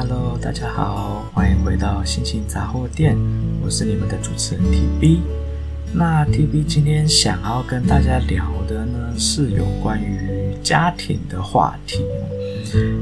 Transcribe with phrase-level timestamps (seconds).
[0.00, 3.18] Hello，大家好，欢迎回到心情杂货店，
[3.60, 5.18] 我是你们的主持人 TB。
[5.92, 12.04] 那 TB 今天想要跟大家聊的呢，是有关于家庭的话题。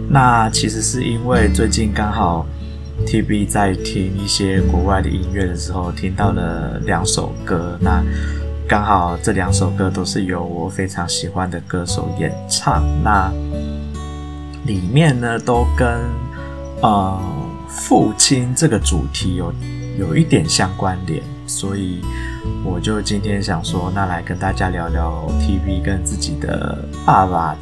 [0.08, 2.46] 那其实是因为最近刚好
[3.04, 7.76] TB 在听一些国外的音乐的时候，听到了两首歌。
[7.78, 8.02] 那
[8.66, 12.82] 刚好这两首歌都是由我非常喜欢的歌手演唱。
[13.04, 13.30] 那
[14.64, 16.00] 里面呢，都跟
[16.82, 17.18] 呃
[17.68, 19.52] 父亲这个主题有
[19.98, 22.00] 有一点相关联，所以
[22.64, 27.56] 我就今天想说，那来跟大家聊聊 TB 跟自己的爸爸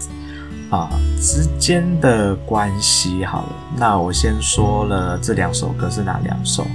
[0.71, 3.25] 啊、之间的关系。
[3.25, 6.67] 好了，那我先说了这两首歌是哪两首？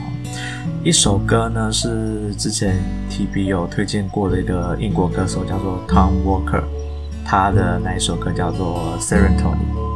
[0.83, 6.63] 一首歌呢是之前 TB 有推荐过的一个英国歌手，叫做 Tom Walker，
[7.25, 9.88] 他的那一首歌叫做 Serotonin。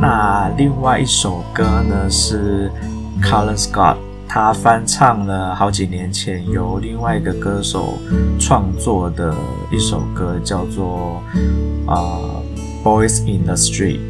[0.00, 2.70] 那另外一首歌呢是
[3.22, 3.96] Colin Scott，
[4.28, 7.94] 他翻唱了好几年前由另外一个歌手
[8.38, 9.32] 创作的
[9.70, 11.22] 一首歌，叫做
[11.86, 12.18] 啊、
[12.82, 14.00] Boys in the Street。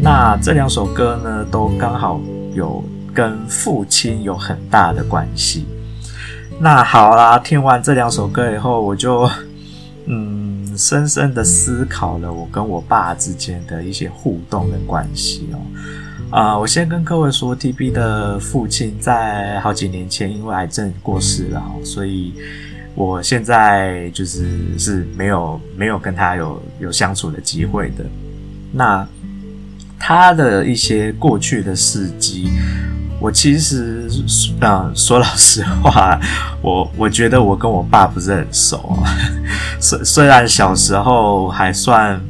[0.00, 2.20] 那这两首歌呢都刚好
[2.54, 2.82] 有
[3.14, 5.66] 跟父亲有很大的关系。
[6.58, 9.28] 那好啦，听完这两首歌以后，我就
[10.06, 10.45] 嗯。
[10.76, 15.58] 深深的思考了我跟我爸之间的一些互动的关系哦。
[16.30, 22.34] 啊、我先跟各位说，TB 的父亲在好几年前因为癌症过世了，所以
[22.94, 28.04] 我现在就是是没有没有跟他有有相处的机会的。
[28.72, 29.06] 那
[29.98, 32.50] 他的一些过去的事迹。
[33.18, 34.08] 我其实，
[34.60, 36.20] 嗯，说老实话，
[36.60, 38.98] 我我觉得我跟我爸不是很熟。
[39.80, 42.20] 虽虽然小时候还算，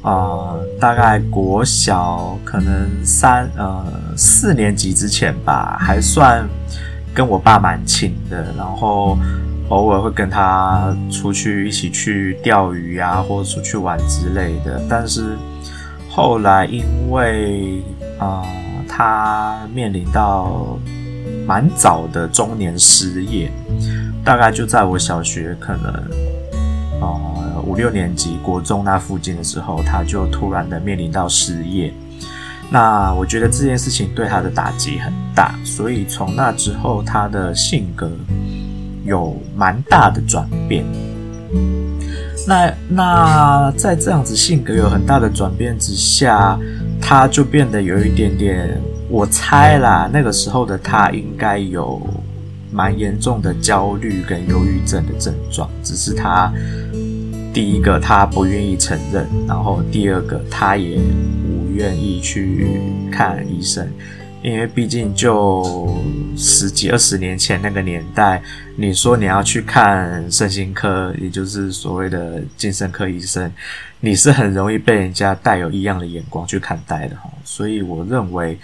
[0.00, 3.84] 呃，大概国小可能三呃
[4.16, 6.48] 四年级之前吧，还算
[7.12, 8.46] 跟我爸蛮亲的。
[8.56, 9.18] 然后
[9.68, 14.80] 偶尔会跟他出去一起去钓鱼啊，或者出去玩之类的。
[14.88, 15.36] 但是
[16.08, 17.82] 后来因为
[18.18, 18.42] 啊。
[18.94, 20.78] 他面临到
[21.46, 23.50] 蛮早的中年失业，
[24.22, 25.94] 大概就在我小学可能
[27.00, 31.90] 呃五六年级国中那附近的时候，他就突然的面临到失业。
[32.70, 38.10] 那我觉得这件事情对他的打击很大，所以从那之后，他的性格
[39.06, 40.84] 有蛮大的转变。
[42.46, 46.58] 那那在这样子性格有很大的转变之下。
[47.02, 48.80] 他就变得有一点点，
[49.10, 52.00] 我猜啦，那个时候的他应该有
[52.70, 56.50] 蛮严重的焦虑跟忧郁症的症状，只是他
[57.52, 62.80] 第一个他不愿意承认，然后第二个他也不愿意去
[63.10, 63.86] 看医生。
[64.42, 65.96] 因为毕竟就
[66.36, 68.42] 十几二十年前那个年代，
[68.76, 73.50] 你说你要去看身心科，也就是所谓的精神科医生，
[74.00, 77.30] 你是很容易被人家带有异样的眼光去看待的哈。
[77.44, 78.58] 所以我认为，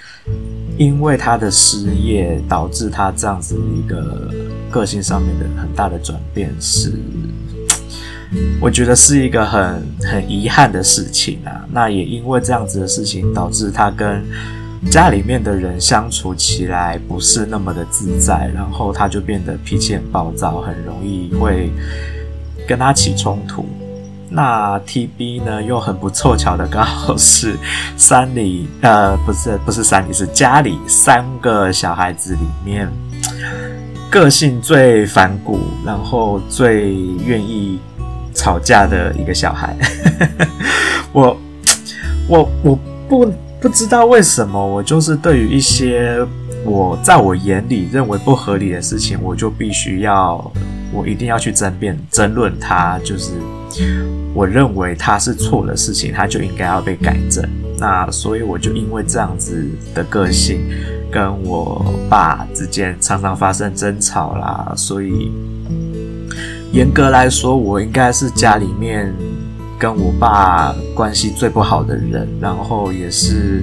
[0.76, 4.34] 因为他的失业导致他这样子一个
[4.70, 6.92] 个性上面的很大的转变，是
[8.60, 11.64] 我觉得是一个很很遗憾的事情啊。
[11.70, 14.24] 那也因为这样子的事情，导致他跟
[14.90, 21.70] 家里面的人相处起来不是那么的自在，然后他就变得脾气很暴躁，很容易会
[22.66, 23.66] 跟他起冲突。
[24.30, 27.56] 那 TB 呢，又很不凑巧的刚好是
[27.98, 32.88] 三里，呃，不是不是三里，是家里三个小孩子里面
[34.10, 37.78] 个性最反骨，然后最愿意
[38.32, 39.76] 吵架的一个小孩。
[41.12, 41.36] 我
[42.28, 42.78] 我我
[43.08, 43.32] 不。
[43.60, 46.24] 不知道为什么，我就是对于一些
[46.64, 50.52] 我在我眼里认为不合理的事情，我就必须要，
[50.92, 53.00] 我一定要去争辩、争论它。
[53.00, 53.32] 就是
[54.32, 57.44] 我认为它是错的事情，它就应该要被改正。
[57.78, 60.60] 那所以我就因为这样子的个性，
[61.10, 64.72] 跟我爸之间常常发生争吵啦。
[64.76, 65.32] 所以
[66.72, 69.12] 严格来说，我应该是家里面。
[69.78, 73.62] 跟我爸关系最不好的人，然后也是，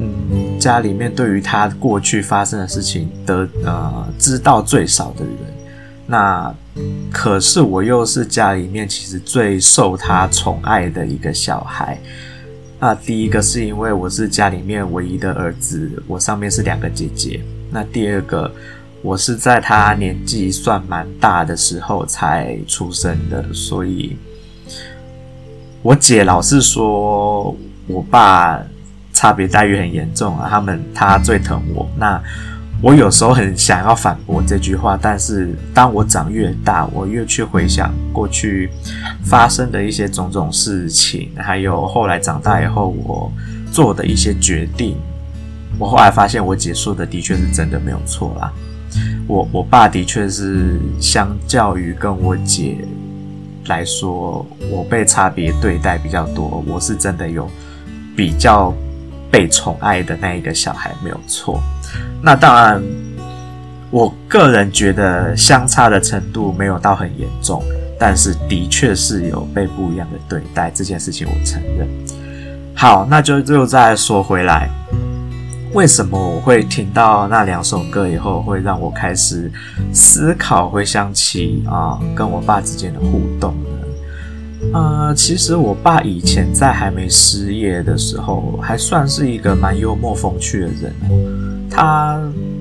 [0.00, 5.34] 嗯，家里面对于他过去发生的事情的呃知道最少的人。
[6.08, 6.52] 那
[7.12, 11.96] 可是我又是家里面其实最受他宠爱的一个小孩。
[12.80, 17.40] 那第一个是因为我是家里面唯一的儿子，我上面是两个姐姐。
[17.70, 18.52] 那第二个，
[19.02, 24.16] 我是在他年纪算蛮大的时候才出生的，所以。
[25.82, 27.54] 我姐老是说，
[27.88, 28.60] 我爸
[29.12, 31.88] 差别待遇很严重啊，他们他最疼我。
[31.98, 32.22] 那
[32.80, 38.70] 我有时候很想要反驳这句话，但是当我长越大，我越去回想过去
[39.24, 43.30] 发生的一些种种事情，还有后来长大以后我
[43.72, 44.96] 做的一些决定，
[45.78, 48.52] 我后来发现我姐说的的确是真的没有错啦。
[49.26, 52.78] 我我爸的确是相较于跟我姐
[53.66, 57.48] 来说，我被差别对待比较多，我是真的有
[58.16, 58.74] 比较
[59.30, 61.62] 被宠爱的那一个小孩，没有错。
[62.22, 62.82] 那当然，
[63.90, 67.62] 我个人觉得相差的程度没有到很严重，
[67.98, 71.88] 但是的确是有被不一样的对待，这件事情我承认。
[72.74, 74.68] 好，那就又再说回来，
[75.74, 79.50] 为什么我会听到那两首歌以后，会让我开始
[79.92, 84.74] 思考，会想起啊，跟我爸之间的互动呢？
[84.74, 90.94] 呃，其实我爸以前在还没失业的时候，还算是一个蛮幽默风趣的人。
[91.70, 92.20] 他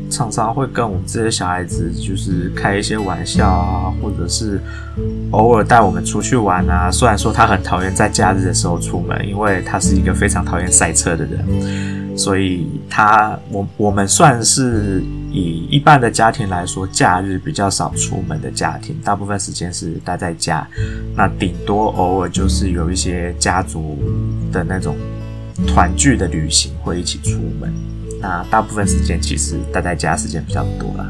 [0.10, 4.60] 常常会跟我们这些小孩子，就是开一些玩笑啊，或者是
[5.31, 6.90] 偶尔带我们出去玩啊。
[6.90, 15.01] 虽然说他很讨厌在假日的时候出门，因为他是一个非常讨厌塞车的人，所以他我我们算是
[15.31, 20.68] 以一般的家庭来说，假日比较少出门的家庭，大部分时间是待在家。
[21.15, 23.97] 那顶多偶尔就是有一些家族
[24.51, 24.95] 的那种
[25.65, 27.73] 团聚的旅行会一起出门。
[28.21, 31.09] 那大部分时间其实待在家时间比较多啦。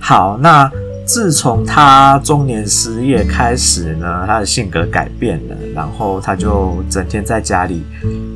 [0.00, 0.68] 好，那
[1.06, 7.84] 自从他中年失业开始呢，他的性格改变了，然后他就整天在家里，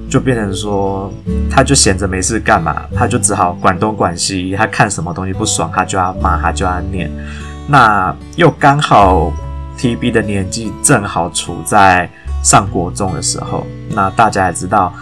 [0.08, 1.12] 就变成说，
[1.50, 7.10] 他就闲着没事干嘛，他就只好管东管西，他看什么东西不爽，他就要骂，他就要念。
[7.68, 9.32] 那又刚好
[9.78, 12.10] TB 的年纪正好处在
[12.42, 14.92] 上国中的时候，那大家也知道。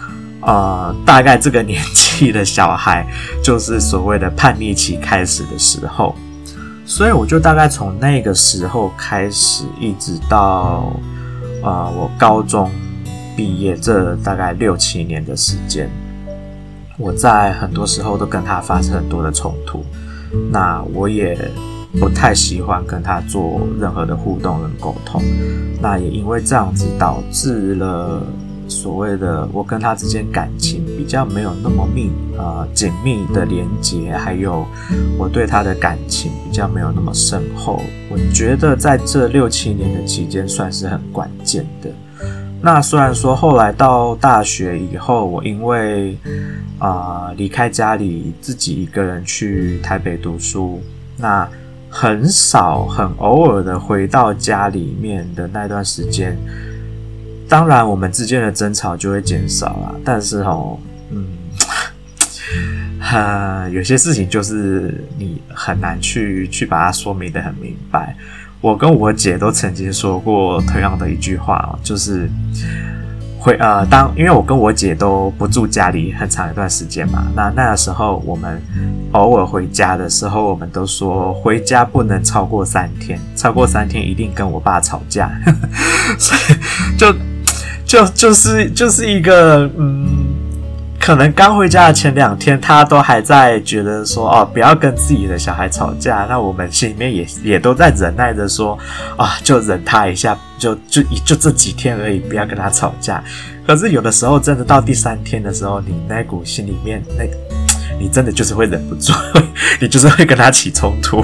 [0.46, 3.06] 呃，大概这个年纪的小孩，
[3.42, 6.14] 就是所谓的叛逆期开始的时候，
[6.84, 10.92] 所以我就大概从那个时候开始，一直到
[11.62, 12.70] 呃我高中
[13.36, 15.88] 毕业这大概六七年的时间，
[16.98, 19.84] 我在很多时候都跟他发生很多的冲突，
[20.50, 21.38] 那我也
[21.98, 25.22] 不太喜欢跟他做任何的互动跟沟通，
[25.80, 28.22] 那也因为这样子导致了。
[28.66, 34.66] 所谓的我跟他之间感情比较没有那么密，呃，紧密的连接，还有
[35.18, 37.78] 我对他的感情比较没有那么深厚。
[38.10, 41.90] 我觉得在这六七年的期间算是很关键的。
[42.64, 46.16] 那虽然说后来到大学以后，我因为
[46.78, 50.82] 啊离开家里自己一个人去台北读书，
[51.18, 51.46] 那
[51.90, 56.34] 很少很偶尔的回到家里面的那段时间。
[57.46, 59.94] 当然，我们之间的争吵就会减少了。
[60.02, 60.78] 但是哦，
[61.10, 61.26] 嗯，
[62.98, 68.16] 哈，有些事情就是你很难去去把它说明得很明白。
[68.64, 72.26] 我跟我姐都曾经说过同样的一句话哦，就是
[73.38, 78.58] 回呃，当因为我跟我姐都不住家里很长一段时间嘛，那那个时候我们
[79.12, 85.30] 偶尔回家的时候，我们都说回家不能超过三天，超过三天一定跟我爸吵架，
[86.18, 87.14] 所以就。
[87.86, 90.33] 就就是就是一个嗯，
[91.04, 96.24] 可能刚回家的前两天，他都还在觉得说哦，不要跟自己的小孩吵架。
[96.30, 98.78] 那我们心里面也也都在忍耐着说
[99.18, 103.22] 啊，就忍他一下，就就就这几天而已，不要跟他吵架。
[103.66, 107.24] 可是有的时候，真的到第三天的时候，你那股心里面那，
[108.00, 109.12] 你真的就是会忍不住，
[109.78, 111.22] 你就是会跟他起冲突。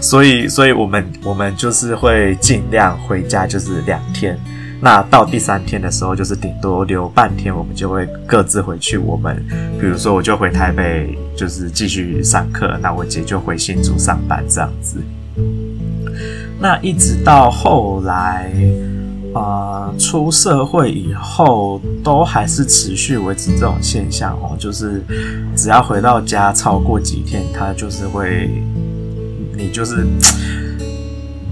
[0.00, 4.36] 所以，所以我们我们就是会尽量回家，就是两天。
[4.78, 8.98] 那到第三天的时候，就是顶多留半天，我们就会各自回去。
[8.98, 9.42] 我们
[9.80, 14.98] 比如说，我就回台北，就是继续上课；那我姐就回新竹上班，这样子。
[16.60, 18.52] 那一直到后来，
[19.34, 25.02] 呃，出社会以后，都还是持续维持这种现象哦，就是
[25.56, 28.50] 只要回到家超过几天，他就是会，
[29.56, 30.06] 你就是。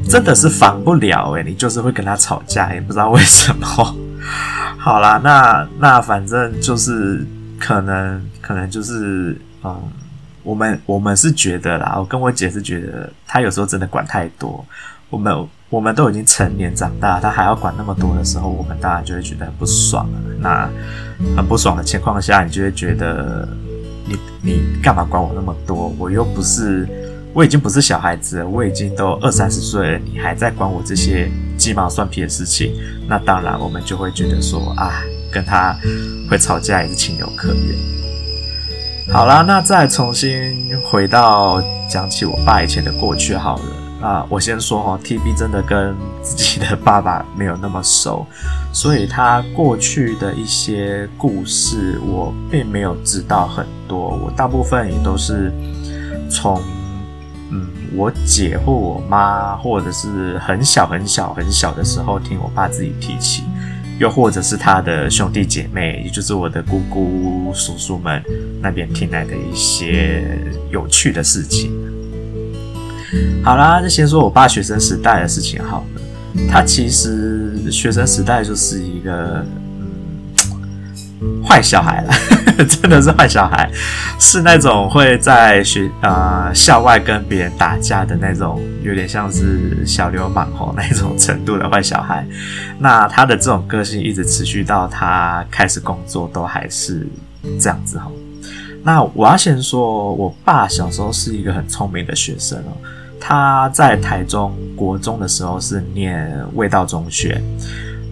[0.08, 3.66] 真的是防不了诶，你就是会跟他吵架，也不知道为什么。
[4.78, 7.26] 好啦，那那反正就是
[7.58, 9.82] 可能可能就是嗯，
[10.42, 14.64] 我们我们是觉得啦，我跟我姐是觉得他有时候真的管太多。
[15.10, 20.08] 我们我们都已经成年长大，他还要管那么多的时候，我们当然就会觉得很不爽。
[20.40, 20.68] 那
[21.36, 23.48] 很不爽的情况下，你就会觉得
[24.06, 25.94] 你你干嘛管我那么多？
[25.98, 26.88] 我又不是。
[27.34, 32.72] 我已经不是小孩子了，我已经都二三十岁了，你还在管我这些鸡毛蒜皮的事情，
[33.08, 35.76] 那当然我们就会觉得说啊，跟他
[36.30, 37.76] 会吵架也是情有可原。
[39.12, 41.60] 好啦，那再重新回到
[41.90, 43.64] 讲起我爸以前的过去好了。
[44.06, 48.24] 啊，我先说哈，TB 真的跟自己的爸爸没有那么熟，
[48.72, 55.52] 所以他过去的一些故事我并没有知道很多，我大部分也都是
[56.30, 56.62] 从。
[57.50, 63.44] 嗯，我姐或我妈，或者是很小很小很小的时候听我爸自己提起，
[63.98, 68.22] 又或者是他的兄弟姐妹，也就是我的姑姑叔叔们
[68.60, 70.24] 那边听来的一些
[70.70, 71.72] 有趣的事情。
[73.44, 76.02] 好啦，就先说我爸学生时代的事情好了。
[76.50, 79.44] 他其实学生时代就是一个。
[81.46, 82.12] 坏小孩了，
[82.64, 83.70] 真的是坏小孩，
[84.18, 92.26] 是那种会在学呃校外跟别人打架的那种，有点像是小流氓吼那种程度的坏小孩。
[92.78, 97.06] 那他的这种个性一直持续到他开始工作，都还是
[97.60, 98.10] 这样子吼。
[98.82, 102.72] 那我要先说，我爸小时候是一个很聪明的学生哦。
[103.18, 107.40] 他在台中国中的时候是念味道中学。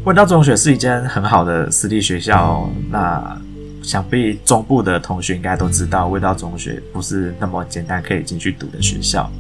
[0.05, 3.41] 味道中学是一间很好的私立学校，那
[3.85, 9.31] 想必中部的同学应该都知道，味道中学不是那么简单可以进去读的学校。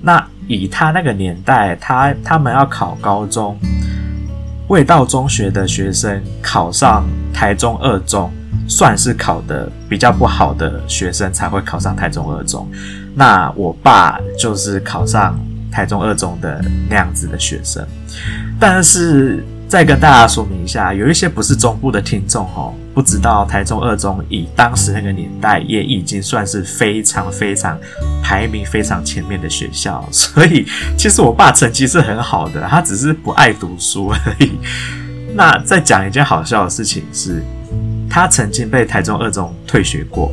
[0.00, 3.58] 那以他那个年代，他他们要考高中，
[4.68, 7.04] 味道中学的学生考上
[7.34, 8.32] 台中二中，
[8.66, 12.66] 算是考得比较不好的学生才会考上台中二中。
[13.14, 15.38] 那我爸就是考上
[15.70, 17.86] 台中二中的那样子的学生，
[18.58, 19.44] 但是。
[19.70, 27.78] 再跟大家说明一下，有一些不是中部的听众哦，不知道台中二中以当时那个年代也已经算是非常非常
[28.20, 30.66] 排名非常前面的学校，所以
[30.98, 34.58] 其实我爸成绩是很好的，他只是不爱读书而已。
[35.36, 37.40] 那再讲一件好笑的事情是，
[38.10, 40.32] 他曾经被台中二中退学过，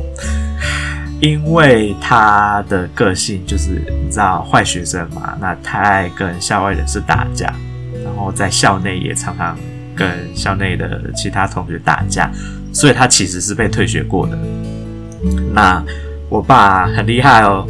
[1.20, 7.54] 因为他的个性就是你知道坏学生嘛，那太爱跟校外人士打架。
[8.18, 9.56] 然后在校内也常常
[9.94, 12.28] 跟校内的其他同学打架，
[12.72, 14.36] 所以他其实是被退学过的。
[15.54, 15.80] 那
[16.28, 17.64] 我爸很厉害哦，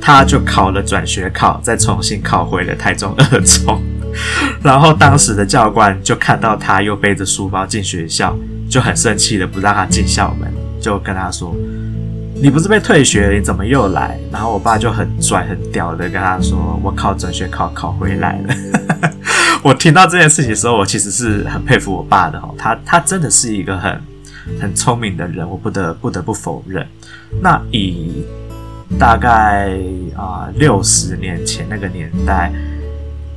[0.00, 3.82] 他就考了转学考，再重新考回了台中二中。
[4.62, 8.36] 然后当时的教官就看到他又背着书包进学校，
[8.70, 10.48] 就很生气的不让他进校门，
[10.80, 11.52] 就跟他说
[12.40, 18.54] ：“你不是被退学，你怎么又来？”然后我爸就很拽很屌的跟他说：“我考转学考考回来了。”
[19.62, 24.00] 我听到这件事情的时候，我其实是很佩服我爸的哦，他他真的是一个很
[24.60, 26.86] 很聪明的人，我不得不得不否认。
[27.42, 28.24] 那以
[28.98, 29.76] 大概
[30.16, 32.52] 啊六十年前那个年代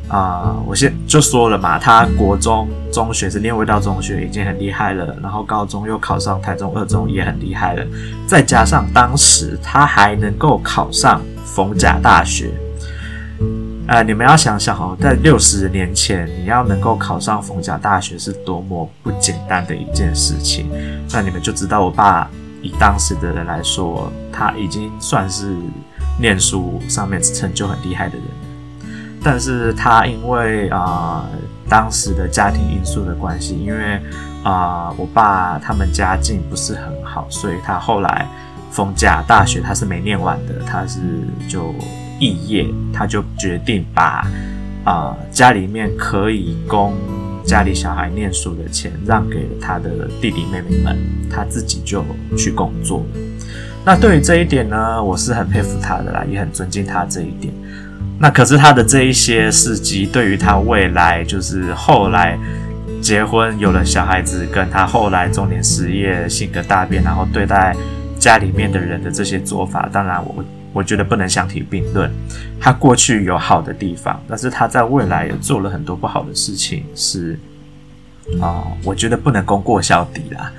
[0.08, 7.86] 啊，我先就说了嘛，他国中中学是念卫道中学，已经很厉害了，然后高中又考上台中二中，也很厉害了，
[8.28, 12.50] 再加上当时他还能够考上逢甲大学。
[13.86, 20.70] 呃，你们要想想哦，在六十年前，你要能够考上逢甲大学是多么不简单的一件事情。
[21.12, 22.30] 那你们就知道，我爸
[22.62, 25.54] 以当时的人来说，他已经算是
[26.18, 28.24] 念书上面成就很厉害的人。
[29.22, 31.26] 但是他因为啊、
[31.68, 34.02] 当时的家庭因素的关系，因为
[34.44, 38.26] 啊、我爸他们家境不是很好，所以他后来
[38.72, 41.00] 逢甲大学他是没念完的，他是
[41.50, 41.76] 就。
[42.24, 44.26] 毕业，他就决定把
[44.86, 46.94] 啊、家里面可以供
[47.44, 50.98] 家里小孩念书的钱让给了他的弟弟妹妹们，
[51.30, 52.02] 他自己就
[52.38, 53.06] 去工作。
[53.84, 57.54] 那对于这一点呢，我是很佩服他的啦，也很尊敬他这一点。
[58.18, 62.40] 那可是他的这一些事迹，对于他未来就是后来
[63.02, 67.76] 结婚有了小孩子，跟他后来中年失业、性格大变，然后对待
[68.18, 70.42] 家里面的人的这些做法，当然我。
[70.74, 72.12] 我觉得不能相提并论。
[72.60, 77.40] 他过去有好的地方，但是他在未来也做了很多不好的事情，是
[78.42, 80.52] 啊、我觉得不能功过相抵啦。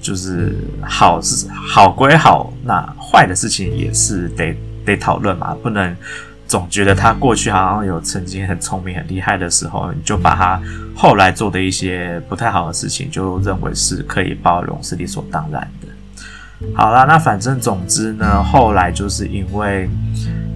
[0.00, 0.52] 就是
[0.82, 4.52] 好是好归好，那坏的事情也是得
[4.84, 5.96] 得讨论嘛，不能
[6.48, 10.60] 总觉得他过去好像有曾经很聪明、很厉害的时候，你就把他
[10.96, 15.70] 后来做的一些不太好的事情，就认为是可以包容，是理所当然。
[16.74, 19.88] 好啦，那反正总之呢，后来就是因为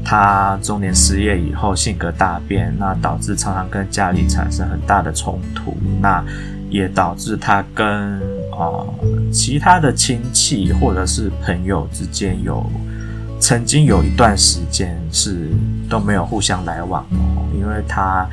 [0.04, 6.24] 他中年失业以后性格大变，那导致常常跟家里产生很大的冲突，那
[6.70, 7.86] 也导致他跟
[8.50, 8.94] 啊、呃、
[9.30, 12.64] 其他的亲戚或者是朋友之间有
[13.38, 15.50] 曾经有一段时间是
[15.90, 17.02] 都没有互相来往
[17.36, 18.28] 哦，因为他啊、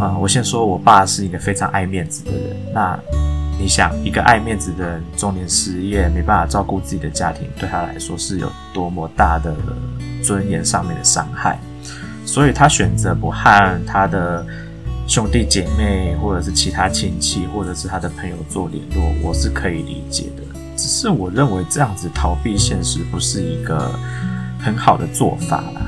[0.00, 2.98] 呃，我先说我爸是一个非常爱面子的人，那。
[3.58, 9.54] 你想，一个爱面子的人中年失业，没办法照顾自己的家庭，对他来说是有多么大的
[10.22, 11.58] 尊严上面的伤害，
[12.26, 14.44] 所以他选择不和他的
[15.06, 20.42] 兄弟姐妹，或者是其他亲戚，或者是他的朋友做联络，我是可以理解的。
[20.76, 23.96] 只是我认为这样子逃避现实不是一个
[24.58, 25.80] 很好的做法啦。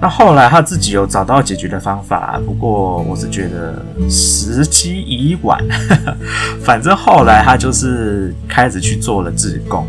[0.00, 5.58] 那后来他自己有找到解决的方法，不过我是觉得时机已晚。
[6.62, 9.86] 反正后来他就是开始去做了志工。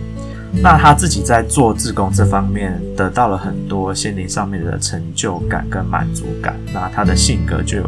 [0.63, 6.55] 那他自己在做志工这方面得到了很多心灵上面的成就感跟满足感。
[6.73, 7.83] 那他的性格就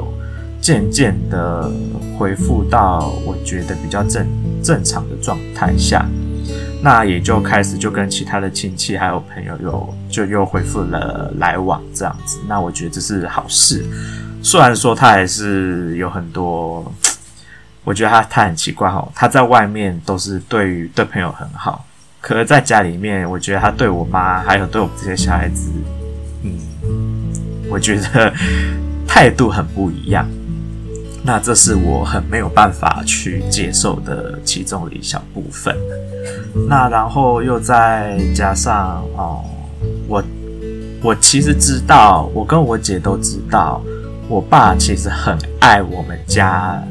[0.59, 1.71] 渐渐的
[2.17, 4.27] 恢复到我觉得比较正
[4.61, 6.05] 正常的状态下。
[6.81, 13.85] 那也就开始就跟其他的亲戚还有朋友又就又恢复了来往这样子，那我觉得这是好事。
[14.41, 16.89] 虽然说他还是有很多，
[17.83, 21.85] 我觉得他他很奇怪哦，他在外面都是对于对朋友很好，
[22.21, 25.69] 可是在家里面，我觉得他对我妈还有对我们这些小孩子，
[26.43, 26.57] 嗯，
[27.69, 28.33] 我觉得
[29.05, 30.25] 态度很不一样。
[31.23, 35.75] 那这是我很没有办法去接受的其中的一小部分。
[36.67, 39.43] 那然后又再加上哦，
[40.07, 40.23] 我
[41.01, 43.81] 我其实知道，我跟我姐都知道，
[44.27, 46.81] 我爸其实很爱我们家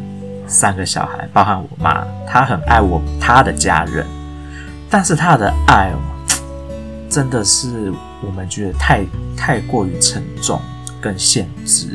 [0.46, 4.06] 三个小孩，包含我妈，他很爱我他的家人，
[4.88, 5.92] 但是他的爱，
[7.10, 7.92] 真的是
[8.24, 9.04] 我们觉得太
[9.36, 10.60] 太过于沉重
[11.00, 11.88] 跟限制。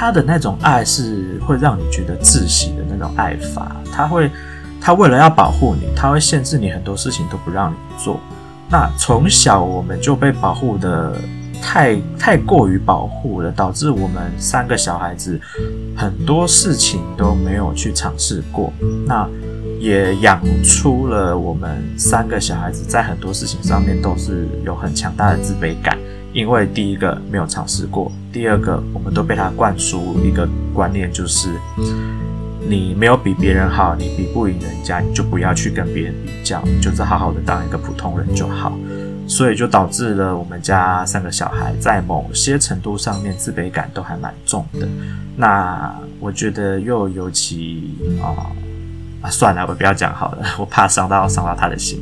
[0.00, 4.30] 他的那种爱是会让你觉得窒息的那种爱法，他会，
[4.80, 8.20] 他为了要保护你，他会限制你很多事情都不让你做。
[8.70, 11.18] 那从小我们就被保护的
[11.60, 15.36] 太太过于保护了，导致我们三个小孩子
[15.96, 18.72] 很多事情都没有去尝试过。
[19.04, 19.28] 那
[19.80, 25.98] 也养出了我们三个小孩子在很多事情上面都是有很强大的自卑感。
[26.32, 31.48] 因为第一个没有尝试过，第二个我们都被他灌输一个观念，就是
[32.68, 38.78] 你没有比别人好，你比不赢人家，你就不要去跟别人比较，你就是好好的当一个普通人就好。
[39.26, 44.88] 所以就导致了我们家三个小孩在某些程度上面自卑感都还蛮重的。
[45.36, 48.50] 那我觉得又尤其啊。
[49.20, 52.00] 啊，算了，我不要讲好了，我怕伤到伤到他的心。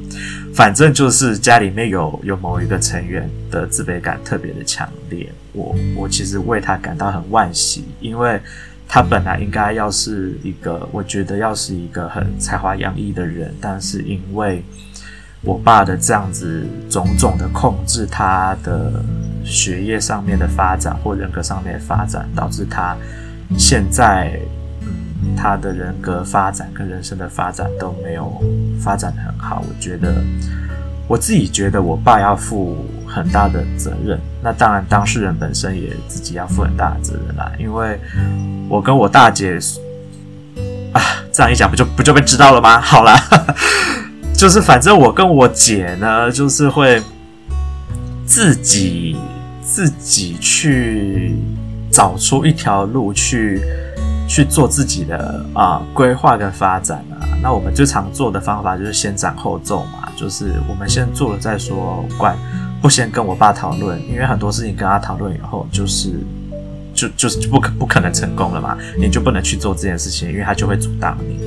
[0.54, 8.38] 反正就是家里面有有某一个成员的自卑感特别的强烈，我我其实为他感到很惋惜，因为
[8.86, 14.62] 他本来应该要是一个，我觉得要是一个很才华洋溢的人，但是因为
[15.40, 19.02] 我爸的这样子种种的控制，他的
[19.42, 22.94] 学业上面的发展或人格上面的发展，导致他
[23.56, 24.38] 现在。
[25.36, 28.40] 他的人格发展跟人生的发展都没有
[28.80, 30.22] 发展得很好，我觉得
[31.08, 32.76] 我自己觉得我爸要负
[33.06, 34.18] 很大的责任。
[34.42, 37.50] 那当然，当事人本身也自己要负很大的责任啦。
[37.58, 37.98] 因为
[38.68, 39.58] 我跟我大姐
[40.92, 41.00] 啊，
[41.32, 42.80] 这样一讲不就不就被知道了吗？
[42.80, 43.18] 好啦，
[44.34, 47.02] 就是反正我跟我姐呢，就是会
[48.24, 49.16] 自己
[49.62, 51.36] 自己去
[51.90, 53.62] 找出一条路去。
[54.28, 62.36] 去做自己的啊规划跟发展啊，那我们最常做的方法就是先斩后奏嘛，就是我们先做了再说，管
[62.82, 66.12] 不先跟我爸讨论，因为很多事情跟他讨论以后，就是
[66.94, 71.40] 就就是不可不可能成功了嘛，你就不能去做这件事情，因为他就会阻挡你，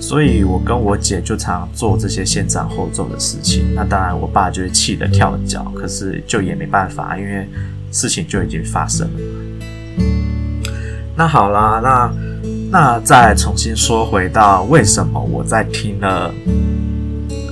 [0.00, 7.46] 所以我跟我姐就常做这些先斩后奏的事情，那当然我爸就会气得跳脚，可是就也没办法，因为
[7.90, 10.31] 事情就已经发生了。
[11.14, 12.12] 那好啦，那
[12.70, 16.32] 那再重新说回到为什么我在听了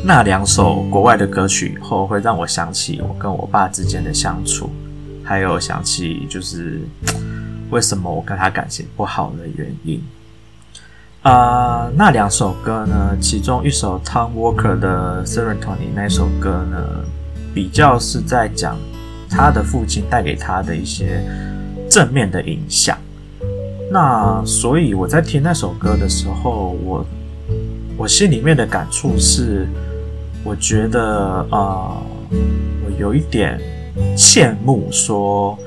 [0.02, 4.70] 那两首国外的歌曲以后，会让我想起我跟我爸之间的相处，
[5.22, 6.80] 还有想起就是
[7.70, 10.02] 为什么我跟他感情不好的原因。
[11.22, 15.58] 啊、那两首歌呢，其中一首 Tom Walker 的《Serenity》
[15.94, 16.78] 那首歌呢，
[17.54, 18.74] 比较是在讲
[19.28, 21.22] 他的父亲带给他的一些
[21.90, 22.96] 正面的影响。
[23.92, 27.04] 那所以我在听那首歌的时候，我
[27.96, 29.66] 我心里面的感触是，
[30.44, 32.02] 我觉得啊、呃，
[32.86, 33.60] 我有一点
[34.16, 35.58] 羡慕说，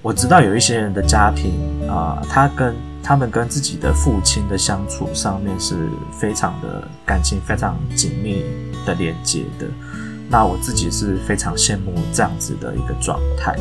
[0.00, 1.52] 我知道有一些人的家庭
[1.86, 5.76] 啊、他跟他们跟自己的父亲的相处上面是
[6.18, 8.44] 非常的感情非常紧密
[8.86, 9.66] 的连接的。
[10.30, 13.54] 那我自己是非常羡慕这样子的一个状态。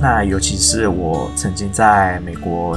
[0.00, 2.74] 那尤其是我曾经在美国。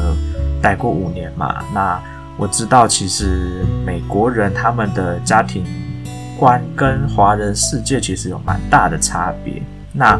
[0.63, 2.01] 待过五年嘛，那
[2.37, 5.63] 我知道其实美国人他们的家庭
[6.39, 9.61] 观跟华人世界其实有蛮大的差别。
[9.91, 10.19] 那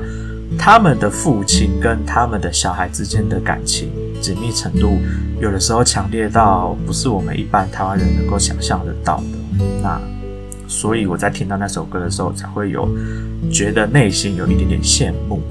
[0.59, 3.89] 他们的父亲跟他们的小孩之间的感情
[4.21, 4.99] 紧密程度，
[5.39, 9.65] 有的时候强烈到不是我们一般台湾人能够想象得到的。
[9.81, 9.99] 那
[10.67, 12.87] 所以我在听到那首歌的时候，才会有
[13.51, 15.41] 觉得内心有一点点羡慕。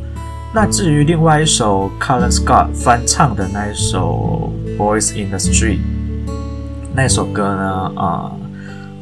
[0.55, 5.81] 那至于另外一首 Colin Scott 翻唱的那一首 Boys in the Street
[6.95, 8.33] 那首歌呢，啊、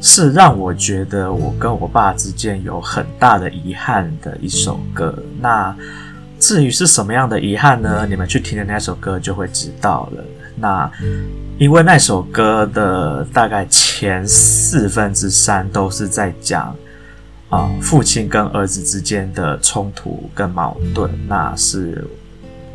[0.01, 5.13] 是让我觉得我跟我爸之间有很大的遗憾的一首歌。
[5.39, 5.75] 那
[6.39, 8.05] 至于是什么样的遗憾呢？
[8.09, 10.23] 你们去听的那首歌就会知道了。
[10.55, 10.89] 那
[11.57, 16.75] 因为那首歌的大概前四分之三都是在讲
[17.49, 22.07] 啊、父亲跟儿子之间的冲突跟矛盾，那是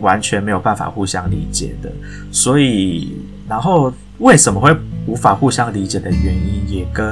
[0.00, 1.92] 完全没有办法互相理解的。
[2.30, 3.16] 所以，
[3.48, 3.92] 然后。
[4.18, 4.74] 为什么会
[5.06, 7.06] 无法互相理解的原因，也跟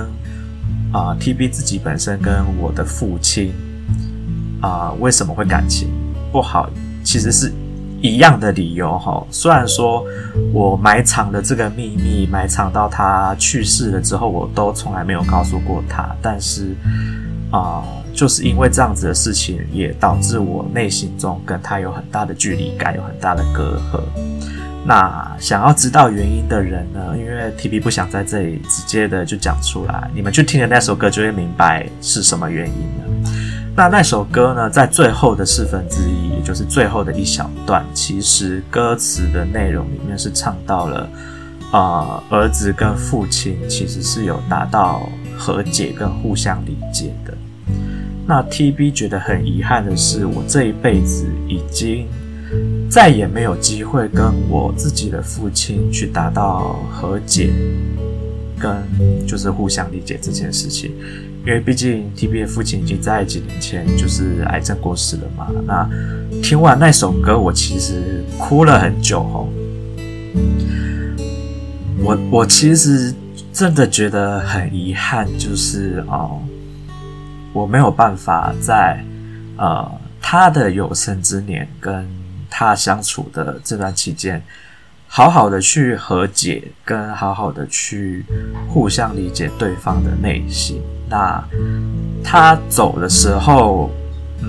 [0.90, 3.52] 啊、TB 自己本身跟我的父亲
[4.62, 5.90] 啊、为什么会感情
[6.32, 6.66] 不好，
[7.04, 7.52] 其实是
[8.00, 9.22] 一样的理由哈。
[9.30, 10.02] 虽然说
[10.50, 16.74] 我埋藏的这个秘密，埋藏到他去世了之后，我都从来没有告诉过他，但是
[17.50, 24.00] 啊、就是因为这样子的事情，也导致我内心中跟他有很大的距离感，有很大的隔阂。
[24.86, 27.16] 那想要知道原因的人呢？
[27.16, 33.30] 因为 TB 不想在这里直接的就讲出来，你们去听的那首歌就会明白是什么原因了。
[33.74, 41.08] 那那首歌呢，在最后的四分之一，也就是最后的一小段，其实歌词的内容里面是唱到了，
[41.72, 47.34] 呃，儿子跟父亲其实是有达到和解跟互相理解的。
[48.26, 52.06] 那 TB 觉得很遗憾的是，我这一辈子已经。
[52.88, 57.50] 再也没有机会跟我自己的父亲去达到和解，
[58.60, 58.70] 跟
[59.26, 60.92] 就是互相理解这件事情，
[61.44, 65.48] 因为毕竟 TB 的父亲已经在几年前就是癌症过世了嘛。
[65.66, 65.90] 那
[66.40, 69.48] 听完那首歌，我其实哭了很久哦。
[72.04, 73.12] 我我其实
[73.52, 76.38] 真的觉得很遗憾，就是哦，
[77.54, 79.02] 我没有办法在
[79.56, 79.90] 呃
[80.20, 82.06] 他的有生之年跟。
[82.56, 84.40] 他相处的这段期间，
[85.08, 88.24] 好好的去和解，跟好好的去
[88.68, 90.80] 互相理解对方的内心。
[91.08, 91.42] 那
[92.22, 93.90] 他走的时候，
[94.40, 94.46] 嗯，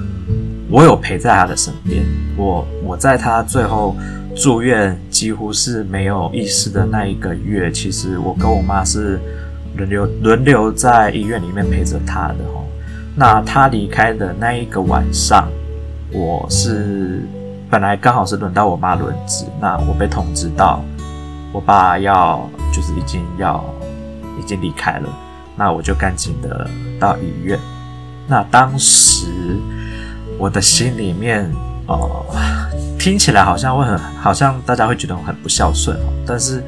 [0.69, 2.05] 我有陪在他的身边。
[2.37, 3.95] 我我在他最后
[4.35, 9.19] 住院几乎是没有意识的那一个月，其实我跟我妈是
[9.77, 12.35] 轮流轮流在医院里面陪着他的。
[13.15, 15.47] 那他离开的那一个晚上，
[16.11, 17.21] 我是。
[17.67, 20.81] 本来刚好是轮到我妈轮值，那我被通知到
[21.51, 23.61] 我爸要就是已经要
[24.39, 25.09] 已经离开了，
[25.57, 27.59] 那我就赶紧的到医院。
[28.27, 29.25] 那当时
[30.37, 31.51] 我的心里面
[31.87, 36.63] 哦、呃，听起来好像会很，好像大家会觉得我很不孝顺哦，但是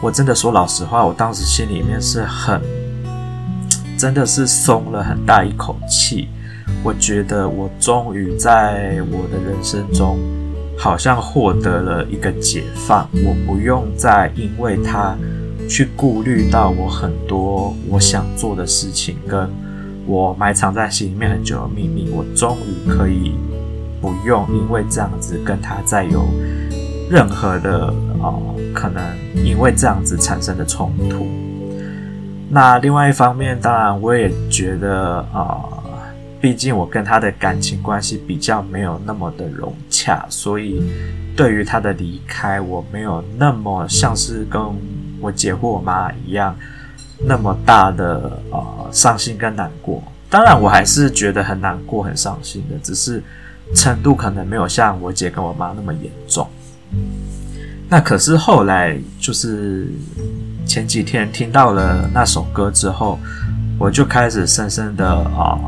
[0.00, 2.60] 我真的说老实话，我当时心里面是很，
[3.96, 6.28] 真的是松了很大一口气。
[6.82, 10.18] 我觉得我终于在我的人生中，
[10.76, 13.08] 好像获得了一个解放。
[13.24, 15.16] 我不用再因为他
[15.68, 19.48] 去顾虑到我很多我想做的事情，跟
[20.06, 22.10] 我埋藏在心里面很久的秘密。
[22.10, 23.32] 我终于可以
[24.00, 26.22] 不用因为这样子跟他再有
[27.10, 27.86] 任何的
[28.22, 28.32] 啊、
[28.74, 29.02] 可能
[29.44, 31.26] 因为这样子产生的冲突。
[32.54, 35.58] 那另外一方面，当然我也觉得啊。
[36.40, 40.84] 毕竟我跟他的感情关系比较没有那么的融洽，所以
[41.34, 44.60] 对于他的离开，我没有那么像是跟
[45.22, 46.54] 我姐或我妈一样
[47.18, 48.62] 那么大的呃
[48.92, 50.02] 伤心跟难过。
[50.28, 53.22] 当然，我还是觉得很难过、很伤心的，只是
[53.74, 56.46] 程度可能没有像我姐跟我妈那么严重。
[57.88, 59.88] 那可是后来就是
[60.66, 63.18] 前几天听到了那首歌之后，
[63.78, 65.58] 我就开始深深的啊。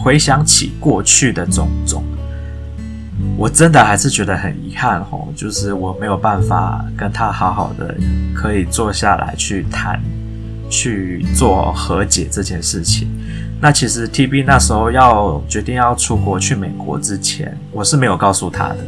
[0.00, 2.04] 回想起过去的种种，
[3.36, 7.96] 我真的还是觉得很遗憾吼，就是我没有办法跟他好好的
[8.32, 10.00] 可以坐下来去谈，
[10.70, 13.08] 去做和解这件事情。
[13.60, 18.78] 那其实 TB 那时候要决定要出国去美国之前，我是没有告诉他的，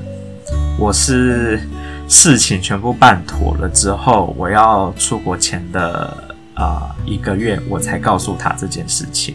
[0.79, 1.61] 我是
[2.09, 9.35] 事情全部办妥了之后，我要出国前的啊、一个月，我才告诉他这件事情。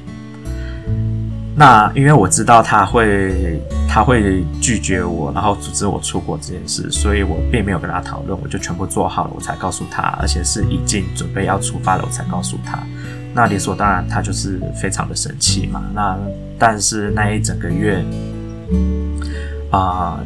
[1.58, 12.78] 那因为我知道他会他会拒绝我，然后阻止我出国这件事，所以我并没有跟他讨论，我就全部做好了，我才告诉他，而且是已经准备要出发了，我才告诉他。
[13.34, 15.82] 那理所当然，他就是非常的生气嘛。
[15.93, 16.17] 那
[16.60, 18.04] 但是那一整个月，
[19.71, 20.19] 啊、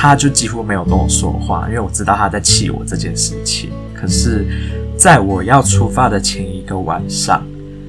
[0.00, 3.70] 他就几乎没有跟我说话，因为我知道他在气我这件事情。
[3.92, 4.46] 可是，
[4.96, 7.44] 在我要出发的前一个晚上，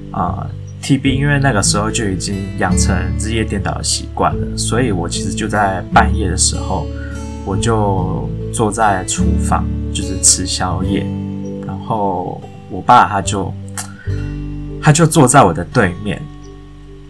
[0.10, 0.50] 啊、
[0.82, 6.88] TB 因为那个时候就已经养成日夜颠倒的习惯了，所以我其实就在半夜的时候，
[7.46, 11.06] 我就坐在厨房，就是吃宵夜。
[11.68, 12.42] 然后
[12.72, 13.54] 我爸他就
[14.82, 16.20] 他就坐在我的对面，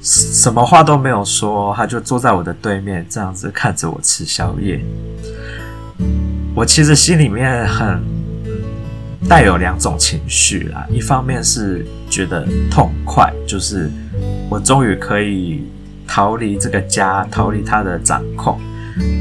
[0.01, 4.79] 什么话都没有说，他就坐在我的对面，这样子看着我吃宵夜。
[6.55, 8.01] 我其实心里面很
[9.27, 13.91] 带有两种情绪啦，一方面是觉得痛快，就是
[14.49, 15.63] 我终于可以
[16.07, 18.59] 逃离这个家，逃离他的掌控。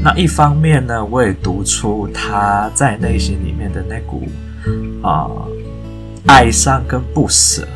[0.03, 4.27] 那一方面呢，我也读出他在内心里面的那股
[5.01, 5.47] 啊、呃、
[6.27, 7.67] 哀伤跟不舍。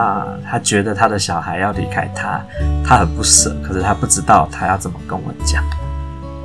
[0.00, 2.40] 那他觉得他的小孩要离开他，
[2.82, 5.62] 他很不舍，可是他不知道他要怎么跟我讲。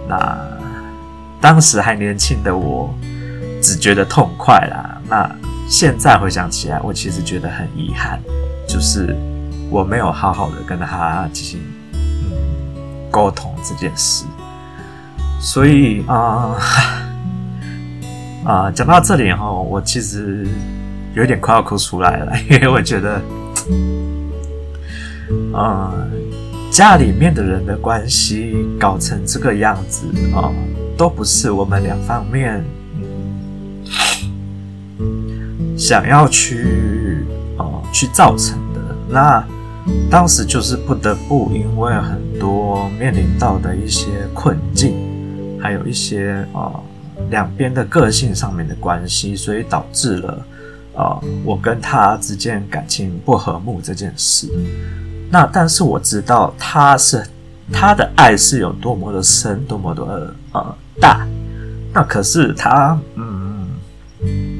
[0.09, 0.37] 那
[1.39, 2.93] 当时还年轻的我。
[3.61, 5.01] 只觉得痛快啦。
[5.09, 5.27] 那
[5.67, 8.19] 现在回想起来，我其实觉得很遗憾，
[8.67, 9.15] 就是
[9.71, 11.59] 我没有好好的跟他进行
[11.93, 12.31] 嗯
[13.09, 14.23] 沟通这件事。
[15.39, 16.55] 所以啊
[18.45, 20.45] 啊，讲、到这里哈，我其实
[21.15, 23.19] 有点快要哭出来了，因为我觉得，
[23.69, 26.09] 嗯、呃，
[26.71, 30.51] 家里面的人的关系搞成这个样子啊、
[30.97, 32.63] 都不是我们两方面。
[35.77, 37.25] 想要去
[37.57, 39.45] 哦、呃、去造成的，那
[40.09, 44.95] 当时就是不得不，因为很多面临到的一些困境，
[45.61, 46.83] 还有一些啊、呃、
[47.29, 50.45] 两边的个性上面的关系，所以导致了
[50.95, 54.49] 啊、我跟他之间感情不和睦这件事。
[55.29, 57.25] 那但是我知道他是
[57.71, 61.27] 他的爱是有多么的深，多么的呃大，
[61.93, 63.33] 那可是他嗯。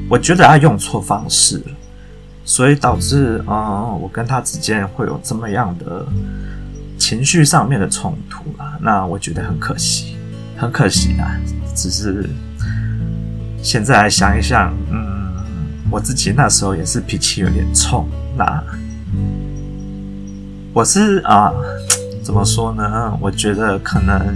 [0.08, 1.60] 我觉得他用错方式，
[2.44, 6.06] 所以导致嗯，我跟他之间会有这么样的
[6.96, 8.78] 情绪上面的冲突啊。
[8.80, 10.16] 那我觉得很可惜，
[10.56, 11.36] 很可惜啊。
[11.74, 12.30] 只是
[13.60, 15.25] 现在想一想，嗯，
[15.90, 18.08] 我自己那时候也是脾气有点冲。
[18.36, 18.62] 那
[20.72, 21.52] 我是啊，
[22.22, 23.16] 怎么说呢？
[23.20, 24.34] 我觉得可能。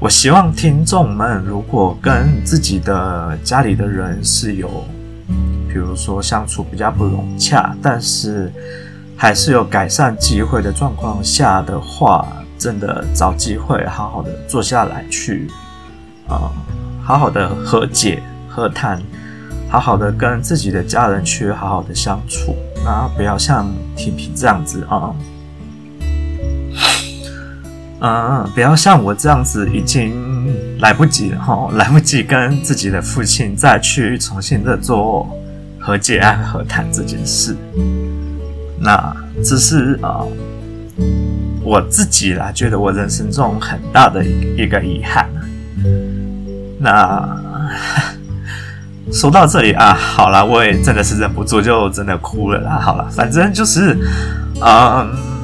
[0.00, 4.84] 我希望听众们，如果跟自己的家里的人是有，
[5.66, 8.52] 比如说相处比较不融洽，但是
[9.16, 12.26] 还是有改善机会的状况下的话，
[12.58, 15.48] 真的找机会好好的坐下来去，
[16.28, 16.52] 啊、
[17.02, 19.00] 好好的和解和谈，
[19.74, 25.12] 好好的跟自己的家人去好好的相处，那不要像婷婷这样子啊。
[28.00, 35.28] 嗯，不要像我这样子，已经来不及了哈，来不及跟自己的父亲再去重新的做
[35.80, 37.56] 和解和和谈这件事。
[38.78, 39.12] 那
[39.44, 40.22] 这是啊、
[41.64, 45.28] 我自己啦，觉得我人生中很大的一个遗憾。
[46.78, 47.42] 那
[49.12, 52.78] 说到这里啊，好了，我也真的是忍不住，就真的哭了啦。
[52.80, 53.96] 好了，反正就是，
[54.60, 55.34] 嗯。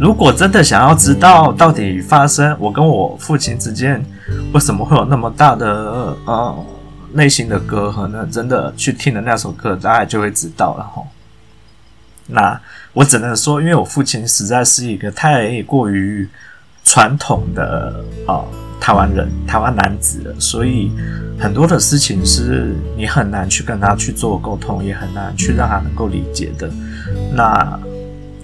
[0.00, 4.04] 如果真的想要知道到底发生我跟我父亲之间
[4.52, 6.66] 为什么会有那么大的呃
[7.12, 8.26] 内心的隔阂呢？
[8.30, 11.04] 真的去听了那首歌，大概就会知道了齁。
[12.26, 12.60] 那
[12.92, 16.28] 我只能说，因为我父亲实在是一个太过于
[16.84, 18.42] 传统的啊、
[18.84, 20.90] 台湾人、台湾男子了，所以
[21.38, 26.70] 很多的事情是你很难去跟他去做沟通，也很难去让他能够理解的。
[27.32, 27.80] 那。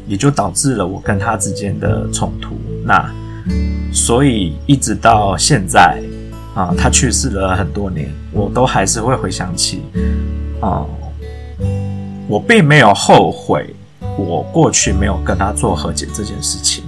[0.09, 2.59] 也就导致了我跟他之间的冲突。
[2.85, 3.09] 那
[3.93, 6.03] 所以一直到现在
[6.53, 9.85] 啊，他去世了很多年，我都还是会回想起
[10.61, 10.85] 啊，
[12.27, 13.73] 我并没有后悔
[14.19, 16.83] 我过去没有跟他做和解这件事情，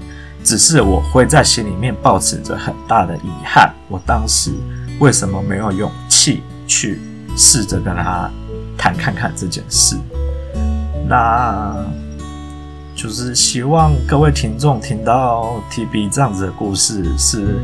[0.45, 3.73] 只是我会在心里面抱持着很大的遗憾。
[3.89, 4.53] 我当时
[4.99, 7.01] 为什么没有勇气去
[7.37, 8.31] 试着跟他
[8.77, 9.97] 谈看看这件事？
[11.09, 11.75] 那。
[12.95, 17.59] 就是希望各位听众听到 TB 这样子的故事，是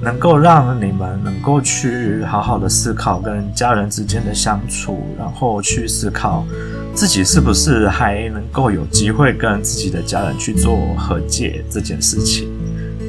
[0.00, 6.46] 能够让你们能够去好好的思考跟家人之间的相处，然后去思考
[6.94, 12.48] 自己是不是还能够有机会跟自己的家人去做和解这件事情？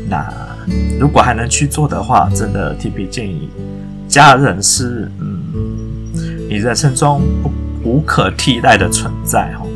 [0.10, 0.28] 那
[1.00, 3.50] 如果还能去做的话，真的 T P 建议
[4.08, 5.42] 家人是嗯，
[6.50, 7.52] 你人生中不
[7.84, 9.68] 无可替代的存在哦。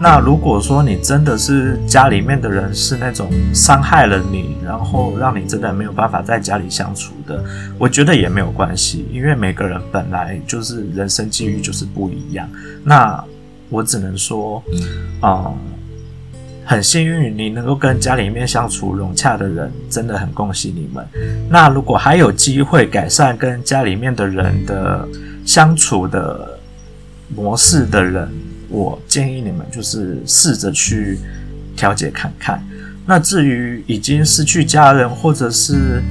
[0.00, 7.42] 那如果说你真的是家里面的人是那种伤害了你，然后让你真的没有办法在家里相处的，
[7.78, 12.48] 我觉得也没有关系，因为每个人本来就是人生际遇就是不一样。
[12.82, 13.22] 那
[13.68, 14.62] 我只能说，
[15.22, 15.54] 嗯，
[16.64, 21.06] 很幸运你能够跟家里面相处融洽的人，真的很恭喜你们。
[21.48, 25.06] 那如果还有机会改善跟家里面的人的
[25.44, 26.58] 相处的
[27.34, 28.28] 模式的人，
[28.68, 31.18] 我建议你们就是试着去
[31.76, 32.62] 调解看看。
[33.06, 36.02] 那至于已经失去家人，或者是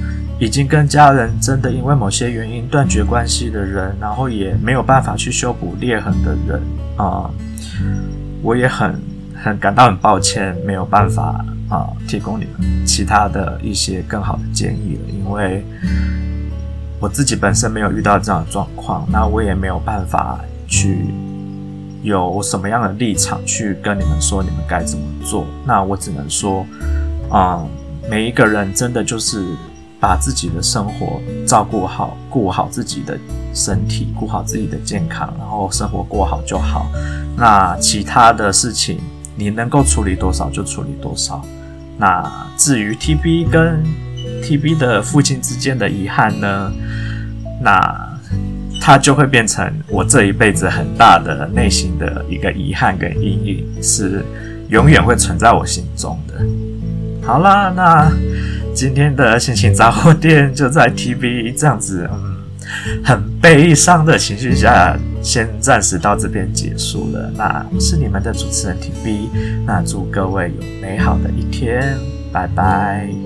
[0.44, 6.60] 已经跟家人真的因为某些原因断绝关系的人，然后也没有办法去修补裂痕的人
[6.96, 7.30] 啊、
[8.42, 8.94] 我也很
[9.34, 15.64] 很感到很抱歉，没有办法啊、提供你们其他的一些更好的建议了，因为
[17.00, 21.06] 我自己本身没有遇到这样的状况，那我也没有办法去。
[22.02, 25.46] 有什么样的立场去跟你们说你们该怎么做？
[25.64, 26.66] 那我只能说，
[27.30, 27.68] 啊、嗯，
[28.10, 29.42] 每一个人真的就是
[30.04, 33.18] 把自己的生活照顾好，顾好自己的
[33.54, 36.86] 身体，顾好自己的健康，然后生活过好就好。
[37.38, 38.98] 那其他的事情
[39.34, 41.42] 你能够处理多少就处理多少。
[41.96, 43.82] 那至于 TB 跟
[44.42, 46.70] TB 的父亲之间的遗憾呢？
[47.62, 48.12] 那。
[48.86, 54.22] 它就会变成我这一辈子很大的内心的一个遗憾跟阴影，是
[54.68, 56.34] 永远会存在我心中的。
[57.26, 58.12] 好啦，那
[58.74, 62.36] 今天的心情杂货店就在 TB 这样子，嗯，
[63.04, 67.30] 很悲伤的情绪下，先暂时到这边结束了。
[67.36, 69.28] 那是你们的主持人 TB，
[69.64, 71.96] 那祝各位有美好的一天，
[72.32, 73.23] 拜拜。